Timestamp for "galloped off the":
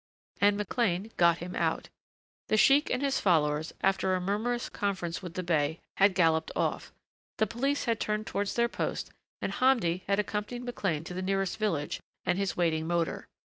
6.15-7.45